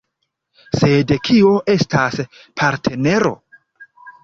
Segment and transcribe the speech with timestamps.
[0.79, 2.19] Sed kio estas
[2.63, 3.35] partnero?